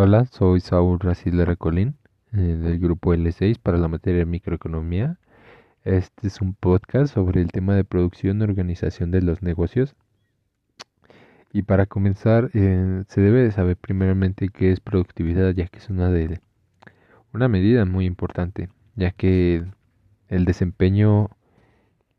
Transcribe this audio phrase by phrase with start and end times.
[0.00, 1.96] Hola, soy Saúl Racil Recolín
[2.32, 5.18] eh, del grupo L6 para la materia de microeconomía.
[5.82, 9.96] Este es un podcast sobre el tema de producción y organización de los negocios.
[11.52, 15.90] Y para comenzar, eh, se debe de saber primeramente qué es productividad, ya que es
[15.90, 16.38] una de
[17.34, 19.64] una medida muy importante, ya que
[20.28, 21.30] el desempeño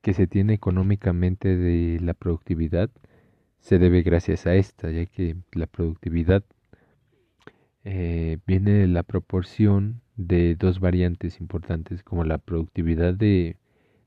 [0.00, 2.88] que se tiene económicamente de la productividad
[3.58, 6.44] se debe gracias a esta, ya que la productividad
[7.84, 13.58] eh, viene la proporción de dos variantes importantes como la productividad de,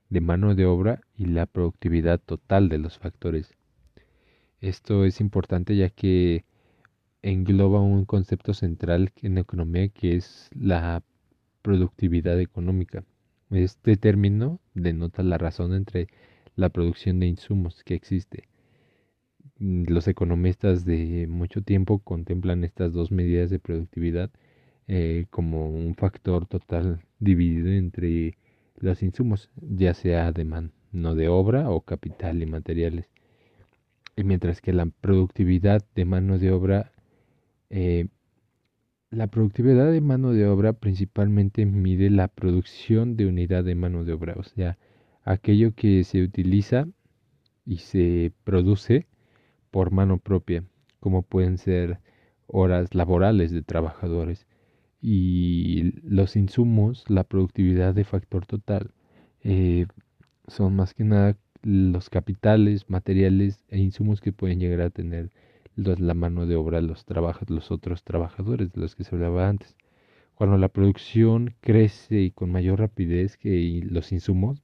[0.09, 3.53] de mano de obra y la productividad total de los factores.
[4.61, 6.43] Esto es importante ya que
[7.21, 11.03] engloba un concepto central en la economía que es la
[11.61, 13.03] productividad económica.
[13.51, 16.07] Este término denota la razón entre
[16.55, 18.47] la producción de insumos que existe
[19.59, 24.29] los economistas de mucho tiempo contemplan estas dos medidas de productividad
[24.87, 28.37] eh, como un factor total dividido entre
[28.79, 30.71] los insumos, ya sea de mano
[31.15, 33.09] de obra o capital y materiales.
[34.15, 36.91] Y mientras que la productividad de mano de obra,
[37.69, 38.07] eh,
[39.09, 44.13] la productividad de mano de obra principalmente mide la producción de unidad de mano de
[44.13, 44.77] obra, o sea,
[45.23, 46.87] aquello que se utiliza
[47.65, 49.07] y se produce
[49.77, 50.63] por mano propia,
[50.99, 51.99] como pueden ser
[52.47, 54.47] horas laborales de trabajadores.
[55.03, 58.89] Y los insumos, la productividad de factor total,
[59.43, 59.85] eh,
[60.47, 65.29] son más que nada los capitales, materiales e insumos que pueden llegar a tener
[65.75, 67.05] la mano de obra, los,
[67.47, 69.75] los otros trabajadores de los que se hablaba antes.
[70.33, 74.63] Cuando la producción crece y con mayor rapidez que los insumos,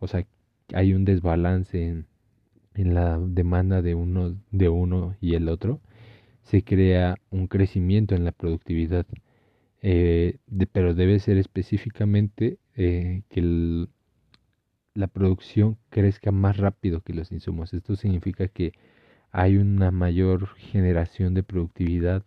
[0.00, 0.26] o sea,
[0.74, 2.06] hay un desbalance en,
[2.78, 5.80] en la demanda de uno, de uno y el otro,
[6.42, 9.06] se crea un crecimiento en la productividad.
[9.82, 10.38] Eh,
[10.72, 13.86] pero debe ser específicamente eh, que
[14.94, 17.74] la producción crezca más rápido que los insumos.
[17.74, 18.72] Esto significa que
[19.32, 22.24] hay una mayor generación de productividad,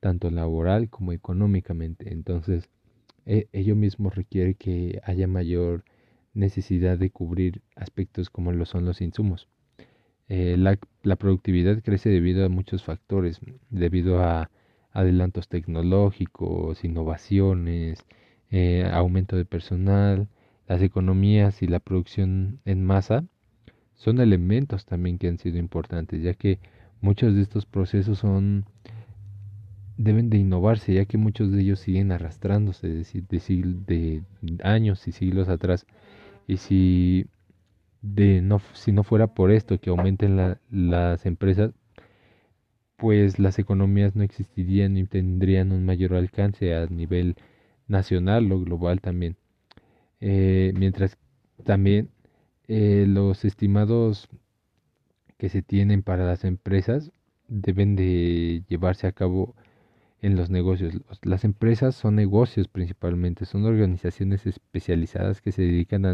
[0.00, 2.12] tanto laboral como económicamente.
[2.12, 2.68] Entonces,
[3.26, 5.84] e, ello mismo requiere que haya mayor
[6.34, 9.48] necesidad de cubrir aspectos como lo son los insumos.
[10.28, 13.40] Eh, la, productividad crece debido a muchos factores,
[13.70, 14.50] debido a
[14.92, 18.04] adelantos tecnológicos, innovaciones,
[18.50, 20.28] eh, aumento de personal,
[20.66, 23.24] las economías y la producción en masa
[23.96, 26.58] son elementos también que han sido importantes, ya que
[27.00, 28.64] muchos de estos procesos son
[29.96, 33.04] deben de innovarse, ya que muchos de ellos siguen arrastrándose de,
[33.86, 35.86] de, de años y siglos atrás.
[36.46, 37.26] Y si
[38.04, 41.72] de no, si no fuera por esto que aumenten las empresas,
[42.96, 47.36] pues las economías no existirían y tendrían un mayor alcance a nivel
[47.88, 49.36] nacional o global también.
[50.20, 51.16] Eh, mientras
[51.64, 52.10] también
[52.68, 54.28] eh, los estimados
[55.38, 57.10] que se tienen para las empresas
[57.48, 59.54] deben de llevarse a cabo
[60.20, 60.94] en los negocios.
[61.22, 66.10] Las empresas son negocios principalmente, son organizaciones especializadas que se dedican a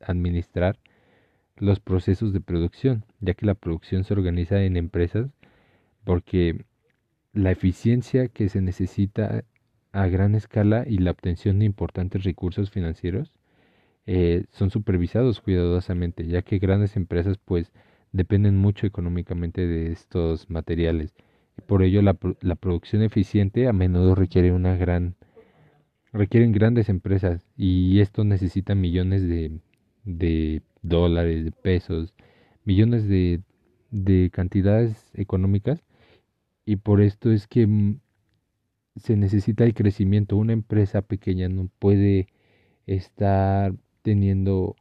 [0.00, 0.78] administrar
[1.56, 5.30] los procesos de producción, ya que la producción se organiza en empresas
[6.04, 6.64] porque
[7.32, 9.44] la eficiencia que se necesita
[9.92, 13.32] a gran escala y la obtención de importantes recursos financieros
[14.06, 17.72] eh, son supervisados cuidadosamente, ya que grandes empresas pues
[18.12, 21.14] dependen mucho económicamente de estos materiales.
[21.66, 25.16] Por ello la, la producción eficiente a menudo requiere una gran
[26.12, 29.58] requieren grandes empresas y esto necesita millones de,
[30.04, 32.14] de dólares, de pesos,
[32.64, 33.42] millones de,
[33.90, 35.82] de cantidades económicas
[36.66, 38.00] y por esto es que mm,
[38.96, 40.36] se necesita el crecimiento.
[40.36, 42.28] Una empresa pequeña no puede
[42.86, 44.76] estar teniendo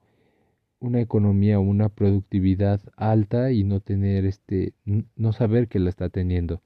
[0.80, 4.74] una economía o una productividad alta y no tener este
[5.16, 6.62] no saber que la está teniendo.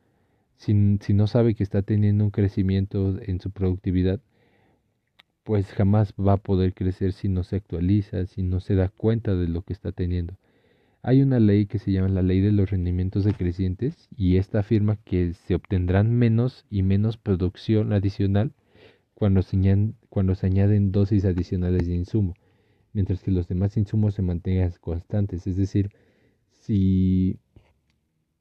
[0.57, 4.21] Si, si no sabe que está teniendo un crecimiento en su productividad,
[5.47, 9.33] pues jamás va a poder crecer si no se actualiza, si no se da cuenta
[9.33, 10.37] de lo que está teniendo.
[11.01, 14.97] Hay una ley que se llama la ley de los rendimientos decrecientes y esta afirma
[14.97, 18.51] que se obtendrán menos y menos producción adicional
[19.13, 22.33] cuando se, añaden, cuando se añaden dosis adicionales de insumo,
[22.91, 25.47] mientras que los demás insumos se mantengan constantes.
[25.47, 25.91] Es decir,
[26.49, 27.39] si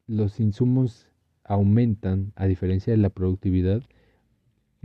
[0.09, 1.07] los insumos
[1.45, 3.85] aumentan a diferencia de la productividad,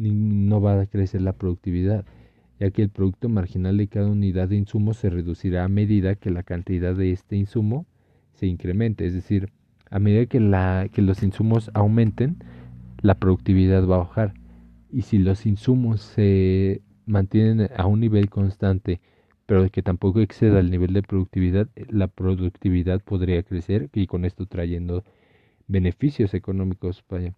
[0.09, 2.05] no va a crecer la productividad,
[2.59, 6.29] ya que el producto marginal de cada unidad de insumo se reducirá a medida que
[6.29, 7.85] la cantidad de este insumo
[8.33, 9.51] se incremente, es decir,
[9.89, 12.37] a medida que, la, que los insumos aumenten,
[13.01, 14.33] la productividad va a bajar.
[14.89, 19.01] Y si los insumos se mantienen a un nivel constante,
[19.45, 24.45] pero que tampoco exceda el nivel de productividad, la productividad podría crecer y con esto
[24.45, 25.03] trayendo
[25.67, 27.33] beneficios económicos para,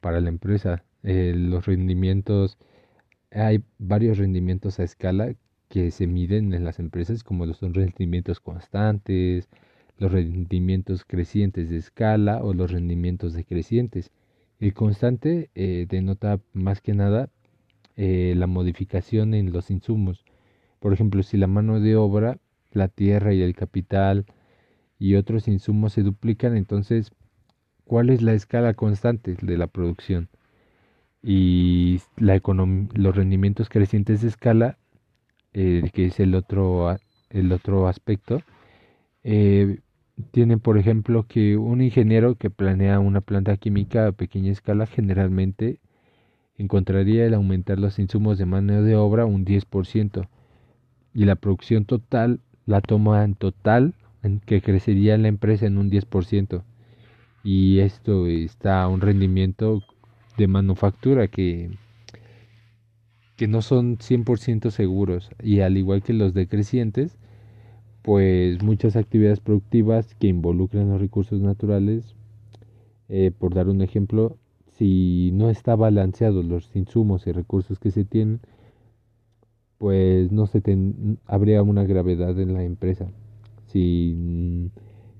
[0.00, 0.84] para la empresa.
[1.04, 2.58] Eh, los rendimientos,
[3.30, 5.34] hay varios rendimientos a escala
[5.68, 9.48] que se miden en las empresas, como los son rendimientos constantes,
[9.98, 14.10] los rendimientos crecientes de escala o los rendimientos decrecientes.
[14.60, 17.30] El constante eh, denota más que nada
[17.96, 20.24] eh, la modificación en los insumos.
[20.80, 22.38] Por ejemplo, si la mano de obra,
[22.72, 24.26] la tierra y el capital
[24.98, 27.12] y otros insumos se duplican, entonces,
[27.84, 30.28] ¿cuál es la escala constante de la producción?
[31.26, 32.38] Y la
[32.94, 34.76] los rendimientos crecientes de escala,
[35.54, 36.94] eh, que es el otro,
[37.30, 38.42] el otro aspecto,
[39.22, 39.80] eh,
[40.32, 45.80] tienen, por ejemplo, que un ingeniero que planea una planta química a pequeña escala generalmente
[46.58, 50.28] encontraría el aumentar los insumos de mano de obra un 10%
[51.14, 55.90] y la producción total la toma en total en que crecería la empresa en un
[55.90, 56.62] 10%
[57.42, 59.82] y esto está a un rendimiento
[60.36, 61.70] de manufactura que
[63.36, 67.18] que no son 100% seguros y al igual que los decrecientes
[68.04, 72.14] pues muchas actividades productivas que involucran los recursos naturales,
[73.08, 74.36] eh, por dar un ejemplo,
[74.76, 78.40] si no está balanceado los insumos y recursos que se tienen,
[79.78, 80.62] pues no se
[81.24, 83.06] habría una gravedad en la empresa.
[83.68, 84.70] Sin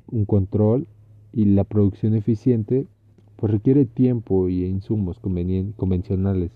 [0.08, 0.87] un control
[1.32, 2.87] y la producción eficiente,
[3.44, 6.50] pues requiere tiempo y insumos convencionales,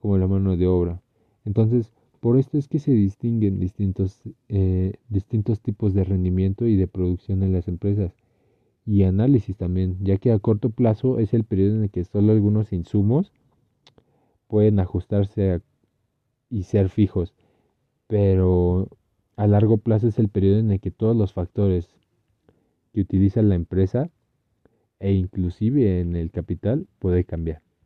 [0.00, 1.00] como la mano de obra.
[1.44, 6.88] Entonces, por esto es que se distinguen distintos, eh, distintos tipos de rendimiento y de
[6.88, 8.12] producción en las empresas
[8.84, 12.32] y análisis también, ya que a corto plazo es el periodo en el que solo
[12.32, 13.32] algunos insumos
[14.48, 15.60] pueden ajustarse
[16.48, 17.34] y ser fijos,
[18.08, 18.88] pero
[19.36, 21.94] a largo plazo es el periodo en el que todos los factores
[22.92, 24.10] que utiliza la empresa
[25.00, 27.62] e inclusive en el capital puede cambiar.